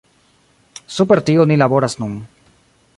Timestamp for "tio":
1.29-1.47